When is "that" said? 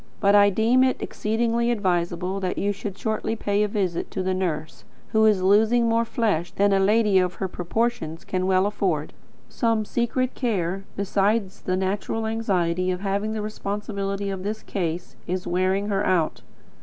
2.39-2.57